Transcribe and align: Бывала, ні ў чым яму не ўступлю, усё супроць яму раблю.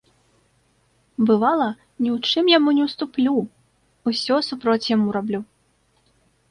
Бывала, 1.31 1.67
ні 2.05 2.09
ў 2.15 2.31
чым 2.31 2.45
яму 2.57 2.69
не 2.81 2.89
ўступлю, 2.89 3.37
усё 4.13 4.35
супроць 4.51 4.85
яму 4.95 5.07
раблю. 5.21 5.39